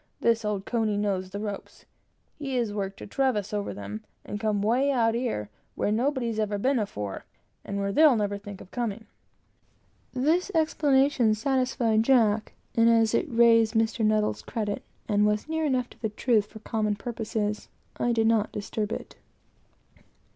This 0.19 0.43
old 0.43 0.65
covey 0.65 0.97
knows 0.97 1.29
the 1.29 1.39
ropes. 1.39 1.85
He 2.39 2.55
has 2.55 2.73
worked 2.73 3.01
a 3.01 3.05
traverse 3.05 3.53
over 3.53 3.69
'em, 3.69 4.03
and 4.25 4.39
come 4.39 4.63
'way 4.63 4.89
out 4.91 5.13
here, 5.13 5.51
where 5.75 5.91
nobody's 5.91 6.39
ever 6.39 6.57
been 6.57 6.79
afore, 6.79 7.23
and 7.63 7.77
where 7.77 7.91
they'll 7.91 8.15
never 8.15 8.39
think 8.39 8.61
of 8.61 8.71
coming." 8.71 9.05
This 10.11 10.49
explanation 10.55 11.35
satisfied 11.35 12.01
Jack; 12.01 12.53
and 12.73 12.89
as 12.89 13.13
it 13.13 13.27
raised 13.29 13.75
Mr. 13.75 13.99
N.'s 13.99 14.41
credit 14.41 14.79
for 14.79 14.81
capacity, 15.01 15.13
and 15.13 15.27
was 15.27 15.47
near 15.47 15.65
enough 15.65 15.91
to 15.91 16.01
the 16.01 16.09
truth 16.09 16.47
for 16.47 16.57
common 16.61 16.95
purposes, 16.95 17.69
I 17.97 18.11
did 18.11 18.25
not 18.25 18.51
disturb 18.51 18.91
it. 18.91 19.17